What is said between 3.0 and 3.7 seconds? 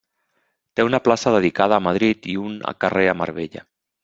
a Marbella.